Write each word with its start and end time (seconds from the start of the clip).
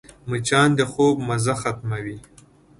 مچان 0.29 0.69
د 0.77 0.81
خوب 0.91 1.15
مزه 1.27 1.53
ختموي 1.61 2.17